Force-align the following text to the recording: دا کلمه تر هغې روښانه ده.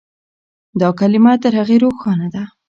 دا 0.81 0.89
کلمه 0.99 1.33
تر 1.43 1.53
هغې 1.59 1.77
روښانه 1.83 2.27
ده. 2.33 2.43